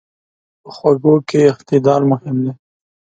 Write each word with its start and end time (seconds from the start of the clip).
په 0.61 0.69
خوږو 0.75 1.15
کې 1.27 1.39
اعتدال 1.49 2.01
مهم 2.11 2.35
دی. 2.43 2.51